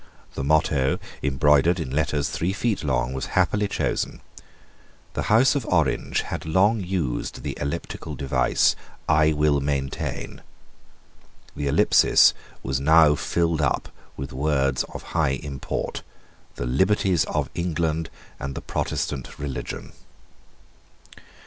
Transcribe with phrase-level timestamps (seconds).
[0.33, 4.21] The motto, embroidered in letters three feet long, was happily chosen.
[5.13, 8.75] The House of Orange had long used the elliptical device,
[9.07, 10.41] "I will maintain."
[11.55, 12.33] The ellipsis
[12.63, 16.01] was now filled up with words of high import,
[16.55, 18.09] "The liberties of England
[18.39, 19.91] and the Protestant religion."